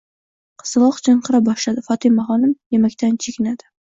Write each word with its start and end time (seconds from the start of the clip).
Qizaloq 0.61 1.01
chinqira 1.07 1.41
boshladi. 1.49 1.83
Fotimaxonim 1.89 2.57
yemaqdan 2.77 3.23
chekinadi. 3.27 3.71